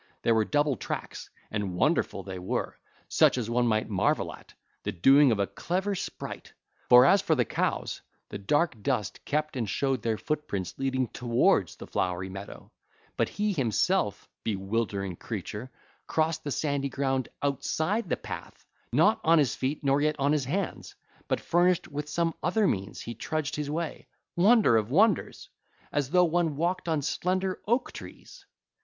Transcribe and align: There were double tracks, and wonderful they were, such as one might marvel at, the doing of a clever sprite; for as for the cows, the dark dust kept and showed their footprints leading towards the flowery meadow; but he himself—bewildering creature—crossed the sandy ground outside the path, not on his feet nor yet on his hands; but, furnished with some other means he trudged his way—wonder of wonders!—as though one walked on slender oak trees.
There 0.23 0.33
were 0.33 0.45
double 0.45 0.77
tracks, 0.77 1.29
and 1.51 1.75
wonderful 1.75 2.23
they 2.23 2.39
were, 2.39 2.79
such 3.07 3.37
as 3.37 3.51
one 3.51 3.67
might 3.67 3.87
marvel 3.87 4.33
at, 4.33 4.51
the 4.81 4.91
doing 4.91 5.31
of 5.31 5.37
a 5.37 5.45
clever 5.45 5.93
sprite; 5.93 6.53
for 6.89 7.05
as 7.05 7.21
for 7.21 7.35
the 7.35 7.45
cows, 7.45 8.01
the 8.29 8.39
dark 8.39 8.81
dust 8.81 9.23
kept 9.25 9.55
and 9.55 9.69
showed 9.69 10.01
their 10.01 10.17
footprints 10.17 10.73
leading 10.79 11.07
towards 11.09 11.75
the 11.75 11.85
flowery 11.85 12.29
meadow; 12.29 12.71
but 13.15 13.29
he 13.29 13.53
himself—bewildering 13.53 15.17
creature—crossed 15.17 16.43
the 16.43 16.49
sandy 16.49 16.89
ground 16.89 17.29
outside 17.43 18.09
the 18.09 18.17
path, 18.17 18.65
not 18.91 19.21
on 19.23 19.37
his 19.37 19.53
feet 19.55 19.83
nor 19.83 20.01
yet 20.01 20.15
on 20.17 20.31
his 20.31 20.45
hands; 20.45 20.95
but, 21.27 21.39
furnished 21.39 21.87
with 21.89 22.09
some 22.09 22.33
other 22.41 22.65
means 22.67 23.01
he 23.01 23.13
trudged 23.13 23.55
his 23.55 23.69
way—wonder 23.69 24.77
of 24.77 24.89
wonders!—as 24.89 26.09
though 26.09 26.25
one 26.25 26.55
walked 26.55 26.89
on 26.89 27.03
slender 27.03 27.61
oak 27.67 27.91
trees. 27.91 28.47